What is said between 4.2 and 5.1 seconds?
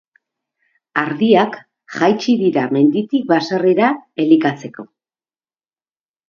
elikatzeko.